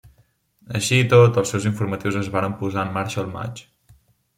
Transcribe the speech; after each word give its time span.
Així 0.79 0.97
i 1.01 1.05
tot, 1.11 1.37
els 1.43 1.53
seus 1.55 1.69
informatius 1.73 2.19
es 2.25 2.33
varen 2.39 2.59
posar 2.65 2.87
en 2.89 2.95
marxa 3.01 3.25
el 3.27 3.33
maig. 3.41 3.69